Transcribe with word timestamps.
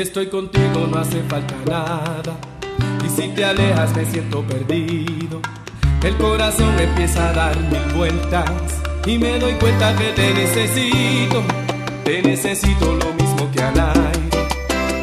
Si 0.00 0.04
estoy 0.04 0.28
contigo 0.28 0.88
no 0.90 0.98
hace 0.98 1.22
falta 1.24 1.54
nada. 1.66 2.34
Y 3.04 3.08
si 3.10 3.28
te 3.28 3.44
alejas 3.44 3.94
me 3.94 4.06
siento 4.06 4.42
perdido. 4.44 5.42
El 6.02 6.16
corazón 6.16 6.74
empieza 6.80 7.28
a 7.28 7.32
dar 7.34 7.60
mil 7.60 7.82
vueltas. 7.94 8.50
Y 9.04 9.18
me 9.18 9.38
doy 9.38 9.52
cuenta 9.60 9.94
que 9.94 10.04
te 10.12 10.32
necesito. 10.32 11.42
Te 12.02 12.22
necesito 12.22 12.94
lo 12.94 13.12
mismo 13.12 13.50
que 13.52 13.60
al 13.60 13.78
aire. 13.78 14.48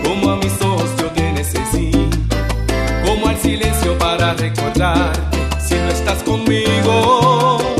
Como 0.03 0.31
a 0.31 0.37
mis 0.37 0.59
ojos 0.63 0.89
yo 0.97 1.11
te 1.11 1.31
necesito. 1.31 2.17
Como 3.05 3.27
al 3.27 3.37
silencio 3.37 3.95
para 3.99 4.33
recordarte. 4.33 5.37
Si 5.59 5.75
no 5.75 5.89
estás 5.89 6.23
conmigo. 6.23 7.76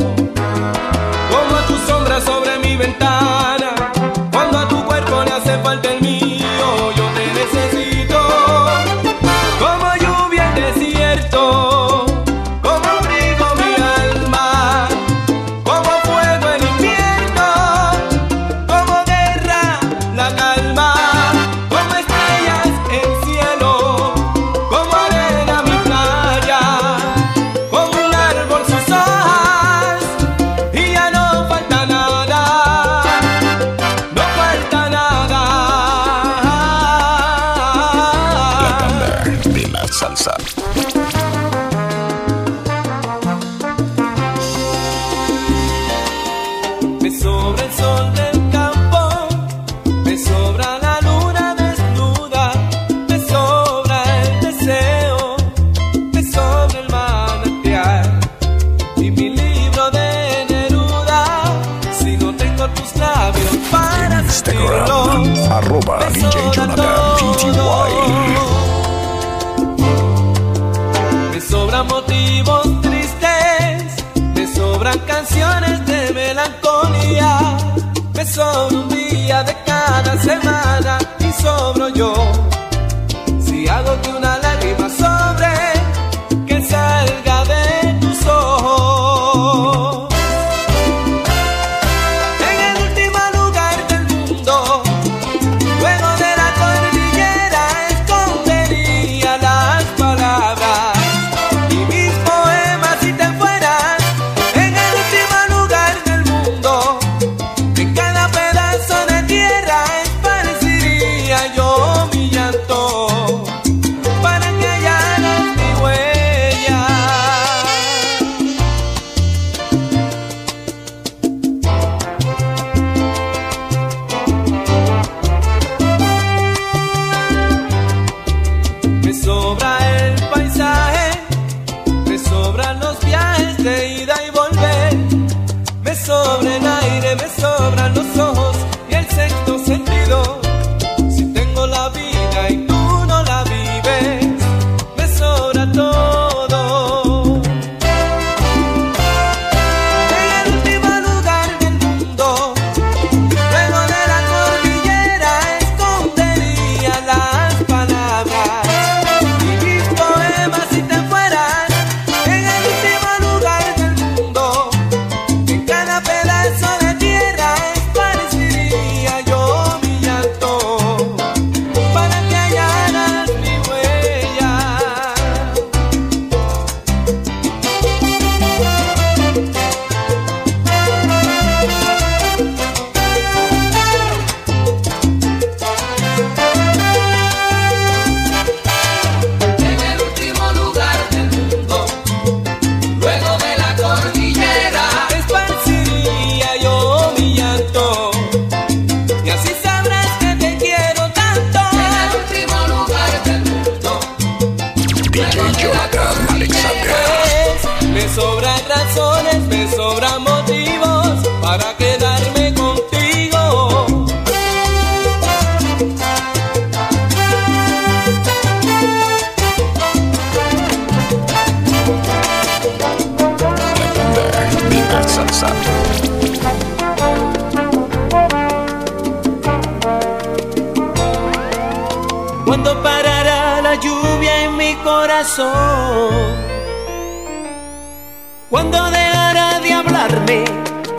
Cuando 238.50 238.82
dejará 238.90 239.60
de 239.60 239.74
hablarme 239.74 240.44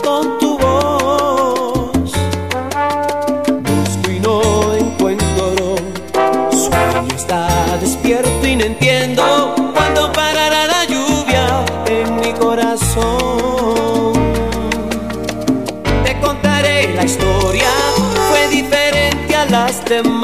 con 0.04 0.38
tu 0.38 0.56
voz, 0.60 2.12
busco 3.64 4.12
y 4.12 4.20
no 4.20 4.74
encuentro. 4.76 5.76
Sueño 6.52 7.16
está 7.16 7.48
despierto 7.82 8.46
y 8.46 8.56
no 8.56 8.66
entiendo 8.66 9.56
cuándo 9.74 10.12
parará 10.12 10.68
la 10.68 10.86
lluvia 10.86 11.66
en 11.88 12.18
mi 12.18 12.34
corazón. 12.34 14.14
Te 16.04 16.20
contaré 16.20 16.94
la 16.94 17.04
historia, 17.04 17.72
fue 18.30 18.48
diferente 18.50 19.36
a 19.36 19.46
las 19.46 19.84
demás. 19.86 20.19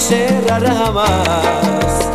cerrará 0.00 0.90
más. 0.90 2.08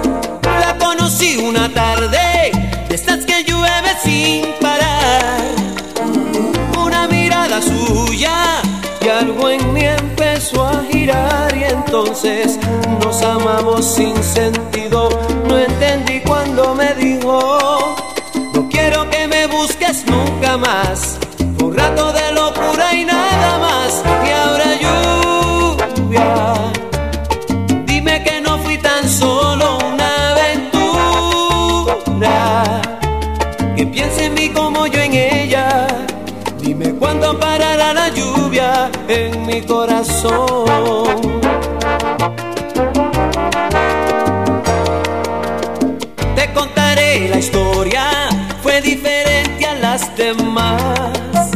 La 0.44 0.78
conocí 0.78 1.38
una 1.38 1.72
tarde, 1.72 2.52
de 2.90 2.96
estas 2.96 3.26
que 3.26 3.44
llueve 3.44 3.92
sin 4.04 4.46
parar. 4.60 5.44
Una 6.78 7.08
mirada 7.08 7.62
suya 7.62 8.62
y 9.02 9.08
algo 9.08 9.50
en 9.50 9.74
mí 9.74 9.84
empezó 9.84 10.66
a 10.66 10.84
girar 10.92 11.56
y 11.56 11.64
entonces 11.66 12.58
nos 13.04 13.22
amamos 13.22 13.86
sin 13.86 14.16
sentido. 14.24 15.10
No 15.48 15.58
entendí 15.58 16.22
cuando 16.22 16.74
me 16.74 16.94
dijo, 16.96 17.96
no 18.54 18.68
quiero 18.70 19.10
que 19.12 19.28
me 19.28 19.46
busques 19.48 20.06
nunca 20.08 20.58
más. 20.58 21.20
Un 21.62 21.76
rato 21.78 22.12
de 22.14 22.32
locura 22.32 22.94
y 22.94 23.06
nada 23.06 23.35
corazón. 39.66 41.22
Te 46.36 46.54
contaré 46.54 47.30
la 47.30 47.38
historia, 47.38 48.04
fue 48.62 48.82
diferente 48.82 49.66
a 49.66 49.76
las 49.76 50.16
demás. 50.16 51.50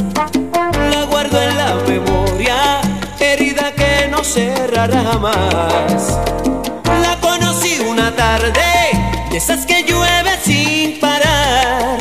La 0.91 1.03
guardo 1.09 1.41
en 1.41 1.57
la 1.57 1.75
memoria, 1.87 2.81
herida 3.19 3.71
que 3.73 4.07
no 4.09 4.23
cerrará 4.23 5.03
jamás. 5.03 6.17
La 7.01 7.17
conocí 7.19 7.79
una 7.87 8.15
tarde, 8.15 8.51
de 9.31 9.37
esas 9.37 9.65
que 9.65 9.83
llueve 9.83 10.31
sin 10.43 10.99
parar. 10.99 11.97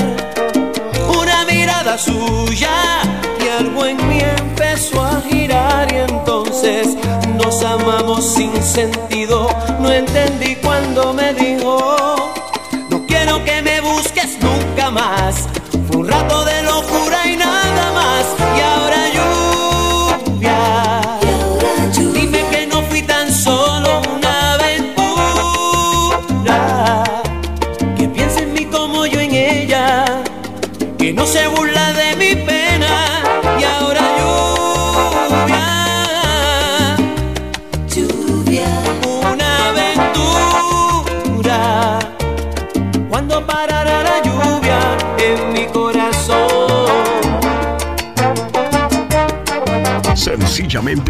Una 1.21 1.45
mirada 1.45 1.95
azul 1.95 2.48
sin 8.63 8.93
sentido, 8.93 9.49
no 9.81 9.93
entendí 9.93 10.57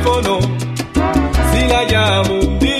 teléfono, 0.00 0.38
si 1.52 1.66
la 1.66 1.84
llamo. 1.84 2.79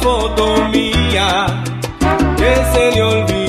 Foto 0.00 0.64
mía 0.68 1.62
que 2.36 2.54
se 2.72 2.92
le 2.92 3.02
olvidó. 3.02 3.39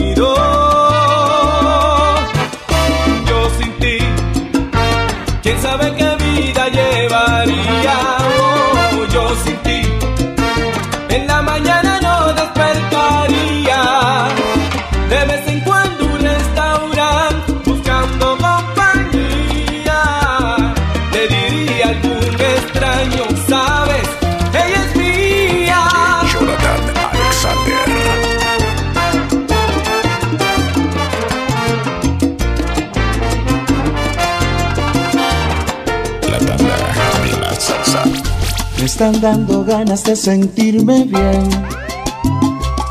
Me 38.82 38.88
están 38.88 39.22
dando 39.22 39.64
ganas 39.64 40.04
de 40.06 40.16
sentirme 40.16 41.04
bien. 41.04 41.48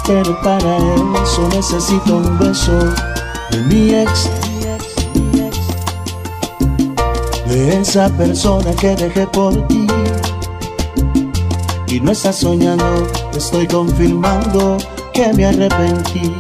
Pero 0.07 0.41
para 0.41 0.77
eso 0.77 1.49
necesito 1.49 2.19
un 2.19 2.39
beso 2.39 2.79
de 3.51 3.59
mi 3.69 3.91
ex. 3.97 4.31
De 7.49 7.81
esa 7.81 8.09
persona 8.11 8.71
que 8.81 8.95
dejé 8.95 9.27
por 9.27 9.67
ti. 9.67 9.89
Y 11.89 12.01
no 12.01 12.13
estás 12.13 12.37
soñando, 12.37 13.09
estoy 13.37 13.67
confirmando 13.67 14.79
que 15.13 15.33
me 15.33 15.47
arrepentí. 15.47 16.33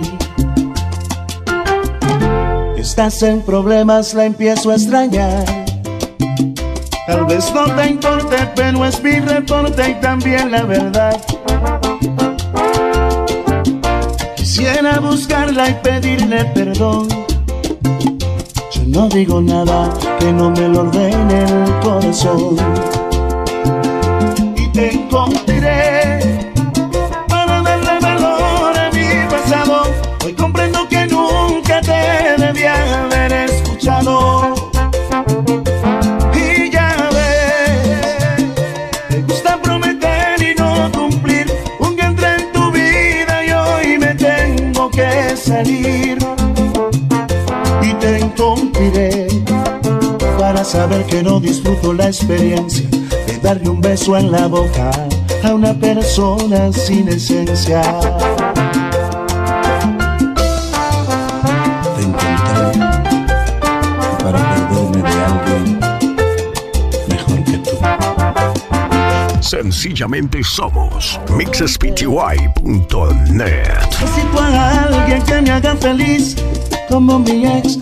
Estás 2.76 3.20
en 3.24 3.42
problemas, 3.42 4.14
la 4.14 4.26
empiezo 4.26 4.70
a 4.70 4.76
extrañar. 4.76 5.59
Tal 7.06 7.24
vez 7.26 7.52
no 7.54 7.64
te 7.74 7.88
importe, 7.88 8.36
pero 8.54 8.84
es 8.84 9.02
mi 9.02 9.18
reporte 9.20 9.90
y 9.90 9.94
también 10.00 10.50
la 10.50 10.62
verdad. 10.62 11.20
Quisiera 14.36 15.00
buscarla 15.00 15.70
y 15.70 15.74
pedirle 15.82 16.44
perdón. 16.46 17.08
Yo 18.72 18.82
no 18.86 19.08
digo 19.08 19.40
nada 19.40 19.92
que 20.18 20.32
no 20.32 20.50
me 20.50 20.68
lo 20.68 20.80
ordene 20.80 21.44
el 21.44 21.80
corazón. 21.80 22.56
Y 24.56 24.68
te 24.68 24.92
saber 50.70 51.04
que 51.06 51.20
no 51.20 51.40
disfruto 51.40 51.92
la 51.92 52.06
experiencia 52.06 52.88
de 53.26 53.38
darle 53.42 53.68
un 53.70 53.80
beso 53.80 54.16
en 54.16 54.30
la 54.30 54.46
boca 54.46 54.92
a 55.42 55.52
una 55.52 55.74
persona 55.74 56.72
sin 56.72 57.08
esencia. 57.08 57.82
Te 61.96 62.02
encontré 62.04 62.78
para 64.22 64.38
perderme 64.54 65.02
de 65.02 65.24
alguien 65.24 65.80
mejor 67.08 67.42
que 67.42 67.58
tú. 67.58 67.70
Sencillamente 69.40 70.44
somos 70.44 71.18
mixespty.net. 71.36 72.46
Necesito 74.00 74.40
a 74.40 74.84
alguien 74.84 75.20
que 75.22 75.42
me 75.42 75.50
haga 75.50 75.74
feliz 75.74 76.36
como 76.88 77.18
mi 77.18 77.44
ex. 77.44 77.76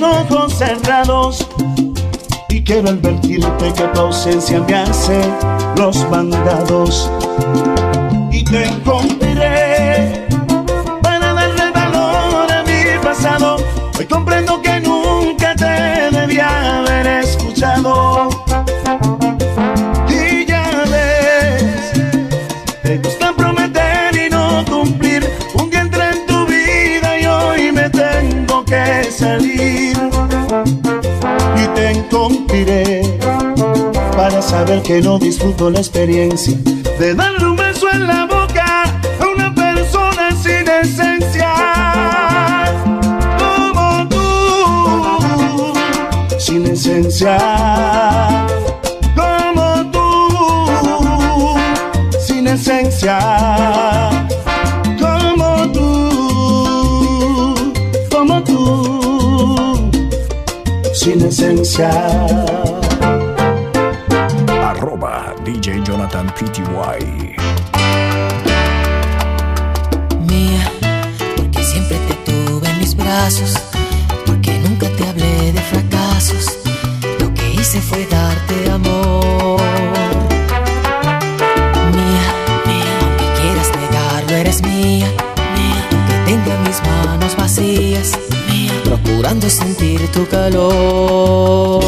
Con 0.00 0.04
ojos 0.04 0.54
cerrados. 0.54 1.46
Y 2.48 2.62
quiero 2.62 2.88
advertirte 2.90 3.72
que 3.72 3.82
tu 3.94 4.00
ausencia 4.00 4.60
me 4.60 4.74
hace 4.74 5.20
los 5.76 6.08
mandados. 6.10 7.10
Y 8.30 8.44
te 8.44 8.64
encontraré 8.66 9.15
saber 34.46 34.80
que 34.82 35.00
no 35.02 35.18
disfruto 35.18 35.70
la 35.70 35.80
experiencia 35.80 36.56
de 37.00 37.14
darle 37.14 37.46
un 37.46 37.56
beso 37.56 37.90
en 37.92 38.06
la 38.06 38.26
boca 38.26 38.84
a 39.20 39.26
una 39.26 39.52
persona 39.52 40.30
sin 40.40 40.68
esencia. 40.68 41.52
Como 43.40 44.08
tú, 44.08 45.74
sin 46.38 46.64
esencia. 46.66 47.36
Como 49.16 49.90
tú, 49.90 50.06
sin 52.20 52.46
esencia. 52.46 53.18
Como 55.00 55.72
tú, 55.72 55.88
como 58.10 58.42
tú, 58.44 59.90
sin 60.94 61.20
esencia. 61.22 61.90
Mía, 70.26 70.72
porque 71.36 71.62
siempre 71.62 71.98
te 72.08 72.14
tuve 72.32 72.70
en 72.70 72.78
mis 72.78 72.96
brazos, 72.96 73.52
porque 74.24 74.58
nunca 74.60 74.88
te 74.96 75.06
hablé 75.06 75.52
de 75.52 75.60
fracasos, 75.60 76.58
lo 77.20 77.34
que 77.34 77.50
hice 77.50 77.82
fue 77.82 78.06
darte 78.06 78.70
amor. 78.70 79.60
Mía, 81.92 82.26
mía, 82.66 82.98
aunque 83.02 83.26
quieras 83.38 83.70
negarlo, 83.76 84.36
eres 84.36 84.62
mía, 84.62 85.08
mía, 85.54 85.88
aunque 85.92 86.14
tenga 86.24 86.56
mis 86.66 86.80
manos 86.82 87.36
vacías, 87.36 88.12
mía, 88.48 88.72
procurando 88.84 89.50
sentir 89.50 90.10
tu 90.12 90.26
calor. 90.28 91.84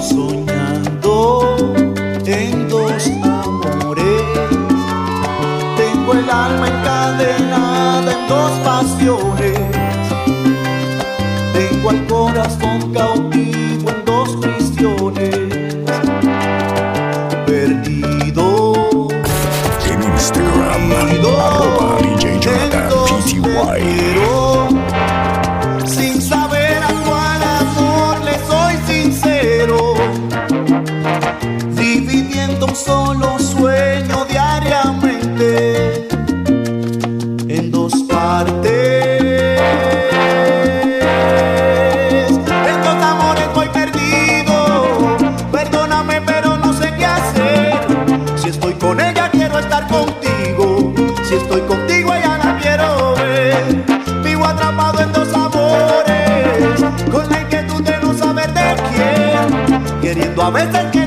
Soñando 0.00 1.56
en 2.26 2.68
dos 2.68 3.06
amores. 3.22 4.04
Tengo 5.76 6.12
el 6.14 6.28
alma 6.28 6.66
encadenada 6.68 8.12
en 8.12 8.28
dos 8.28 8.50
pasiones. 8.64 9.58
Tengo 11.52 11.90
al 11.90 12.06
corazón 12.06 12.92
cautivo 12.92 13.49
where's 60.52 60.72
that 60.72 60.92
girl 60.92 60.99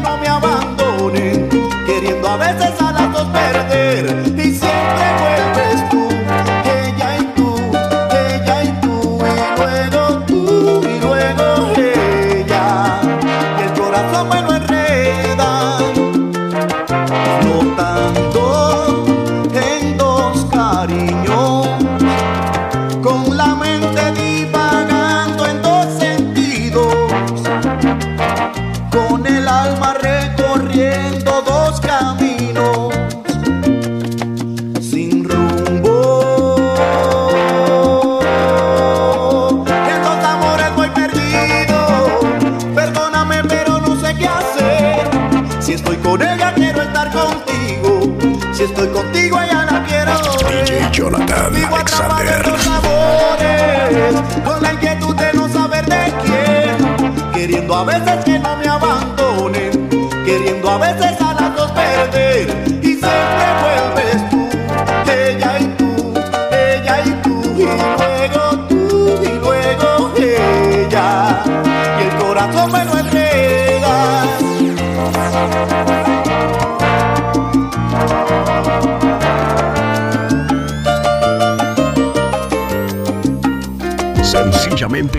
Alexander. 51.84 52.43
Con 54.46 54.62
la 54.62 54.74
inquietud 54.74 55.15
de 55.15 55.34
no 55.34 55.50
saber 55.50 55.86
de 55.86 56.13
quién, 56.24 57.32
queriendo 57.34 57.76
a 57.76 57.84
veces 57.84 58.24
que 58.24 58.39
no 58.39 58.56
me 58.58 58.67
abandonen, 58.67 59.89
queriendo 60.26 60.69
a 60.69 60.78
veces 60.78 61.22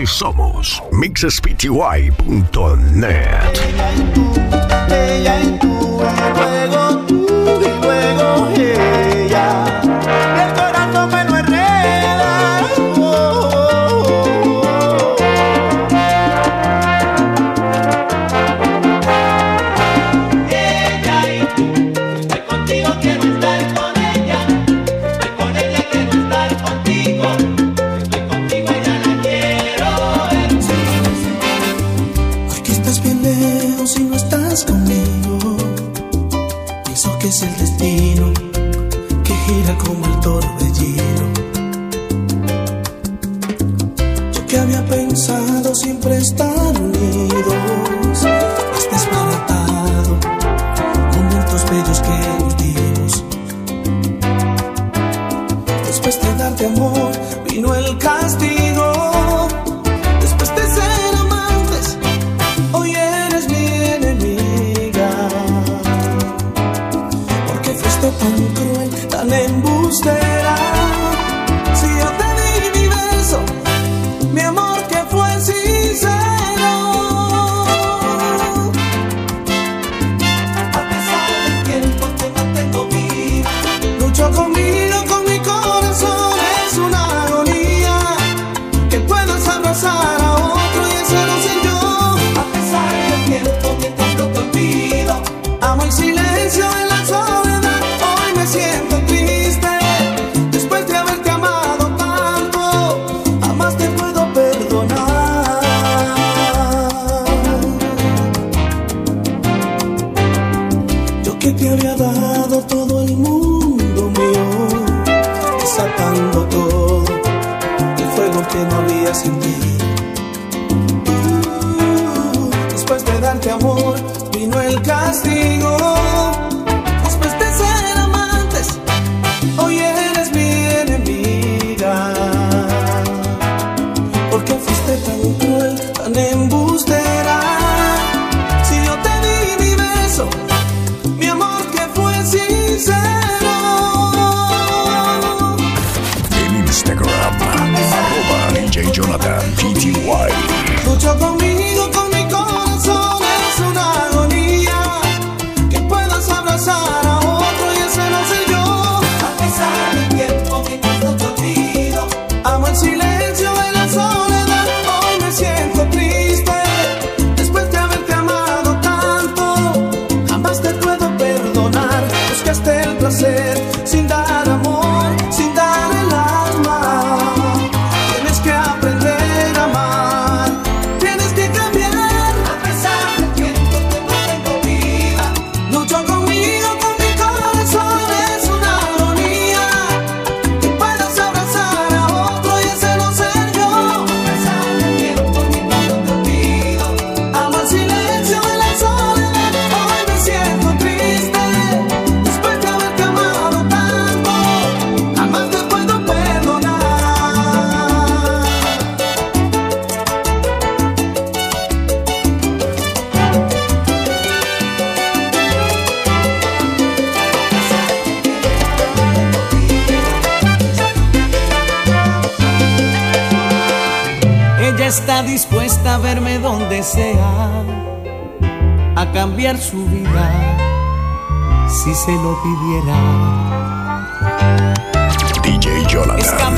Somos 0.05 0.81
mixspty.net. 0.91 2.11
Ella. 4.89 6.94
si 33.85 34.03
no 34.03 34.24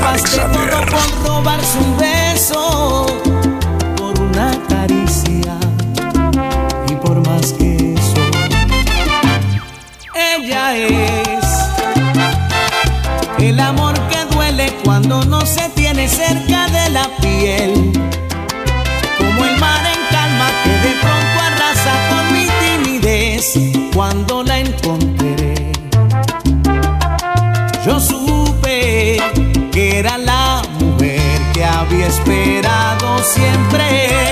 Alexander. 0.08 0.70
de 0.70 0.86
por 0.86 1.26
robarse 1.26 1.78
un 1.78 1.96
beso, 1.98 3.06
por 3.96 4.18
una 4.20 4.50
caricia 4.68 5.54
y 6.88 6.94
por 6.94 7.26
más 7.26 7.52
que 7.52 7.94
eso. 7.94 8.22
Ella 10.14 10.76
es 10.76 11.44
el 13.38 13.60
amor 13.60 13.94
que 14.08 14.24
duele 14.34 14.72
cuando 14.82 15.24
no 15.24 15.44
se 15.44 15.68
tiene 15.70 16.08
cerca 16.08 16.68
de 16.68 16.90
la 16.90 17.06
piel. 17.20 17.92
Como 19.18 19.44
el 19.44 19.58
mar 19.58 19.82
en 19.94 20.00
calma 20.10 20.48
que 20.64 20.88
de 20.88 20.94
pronto 21.02 21.36
arrasa 21.48 21.92
con 22.10 22.32
mi 22.32 22.46
timidez 22.62 23.44
cuando 23.94 24.37
esperado 32.18 33.18
siempre 33.22 34.27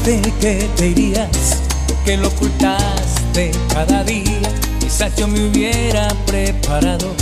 avisaste 0.00 0.32
que 0.40 0.68
te 0.76 0.88
irías? 0.88 1.56
¿Por 1.86 1.96
qué 2.04 2.16
lo 2.16 2.28
ocultaste 2.28 3.50
cada 3.72 4.04
día? 4.04 4.40
Quizás 4.80 5.14
yo 5.16 5.28
me 5.28 5.48
hubiera 5.48 6.08
preparado 6.26 7.14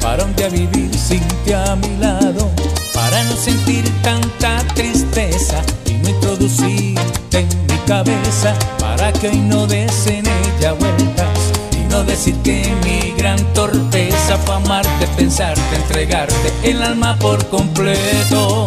para 0.00 0.24
un 0.24 0.34
día 0.36 0.48
vivir 0.48 0.90
sin 0.96 1.20
ti 1.44 1.52
a 1.52 1.76
mi 1.76 1.96
lado, 1.98 2.50
para 2.94 3.22
no 3.24 3.36
sentir 3.36 3.84
tanta 4.02 4.58
tristeza 4.74 5.60
y 5.86 5.94
no 5.94 6.10
introducirte 6.10 7.40
en 7.40 7.48
mi 7.66 7.78
cabeza, 7.86 8.54
para 8.78 9.12
que 9.12 9.28
hoy 9.28 9.38
no 9.38 9.66
des 9.66 10.06
en 10.06 10.24
ella 10.26 10.72
vueltas 10.72 11.38
y 11.72 11.90
no 11.90 12.04
decir 12.04 12.34
que 12.44 12.72
mi 12.84 13.12
gran 13.16 13.42
torpeza 13.54 14.38
fue 14.44 14.54
amarte, 14.54 15.06
pensarte, 15.16 15.76
entregarte 15.76 16.52
el 16.62 16.82
alma 16.82 17.16
por 17.18 17.44
completo 17.48 18.66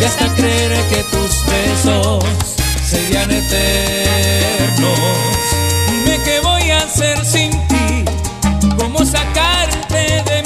y 0.00 0.04
hasta 0.04 0.28
creer 0.34 0.72
que 0.88 1.02
tus 1.04 1.46
besos 1.46 2.59
serían 2.90 3.30
eternos. 3.30 4.98
Dime 5.86 6.18
qué 6.24 6.40
voy 6.42 6.70
a 6.70 6.78
hacer 6.78 7.24
sin 7.24 7.52
ti, 7.68 8.04
cómo 8.76 9.04
sacarte 9.06 10.22
de 10.24 10.39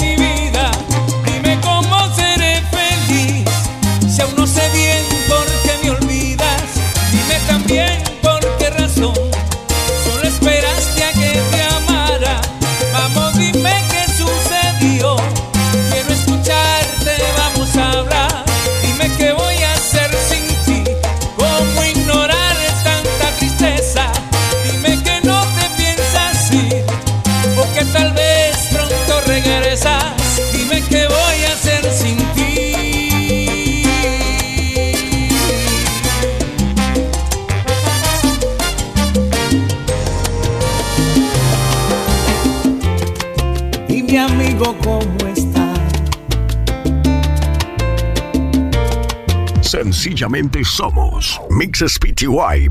Sencillamente 50.05 50.63
somos 50.63 51.41
mixespty.net. 51.49 52.69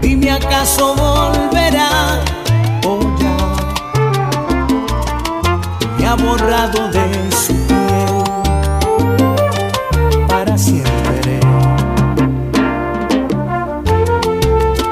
Dime 0.00 0.30
acaso 0.32 0.96
volverá 0.96 2.24
o 2.84 2.98
ya 3.20 3.36
me 5.96 6.06
ha 6.08 6.16
borrado 6.16 6.88
de 6.90 7.30
su 7.30 7.54
piel 7.68 8.24
para 10.26 10.58
siempre. 10.58 11.38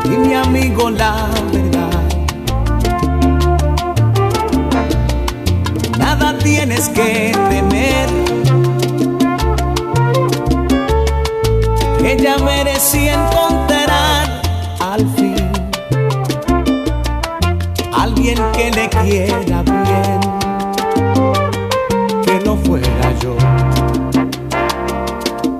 Dime 0.04 0.36
amigo 0.36 0.90
la 0.90 1.28
verdad. 1.50 2.04
Nada 5.98 6.38
tienes 6.38 6.88
que 6.90 7.33
Ella 12.24 12.38
merecía 12.38 13.12
encontrar 13.22 14.40
al 14.80 15.06
fin 15.14 15.36
alguien 17.92 18.38
que 18.54 18.70
le 18.70 18.88
quiera 18.88 19.62
bien, 19.62 20.20
que 22.24 22.40
no 22.46 22.56
fuera 22.56 23.12
yo. 23.20 23.36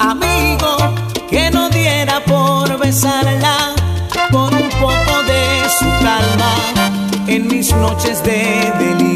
Amigo, 0.01 0.75
que 1.29 1.51
no 1.51 1.69
diera 1.69 2.25
por 2.25 2.79
besarla, 2.79 3.75
por 4.33 4.51
un 4.51 4.71
poco 4.81 5.23
de 5.27 5.69
su 5.79 5.85
calma 6.03 6.55
en 7.27 7.47
mis 7.47 7.75
noches 7.75 8.23
de 8.25 8.73
delirio. 8.79 9.14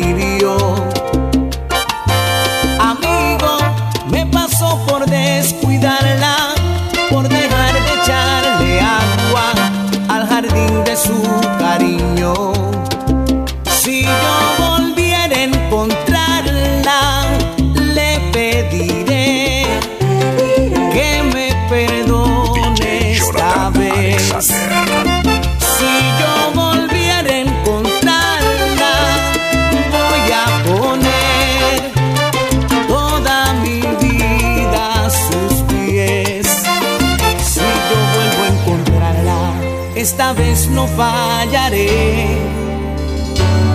fallaré. 40.97 42.27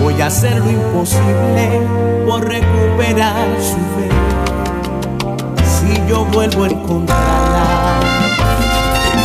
Voy 0.02 0.20
a 0.20 0.26
hacer 0.26 0.58
lo 0.58 0.70
imposible 0.70 1.80
por 2.26 2.46
recuperar 2.46 3.48
su 3.60 3.76
fe. 3.94 4.08
Si 5.64 6.08
yo 6.08 6.24
vuelvo 6.26 6.64
a 6.64 6.68
encontrarla. 6.68 7.64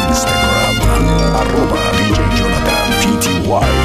Instagram, 0.10 1.36
arroba 1.36 1.82
DJ 1.98 2.20
Jonathan 2.38 3.79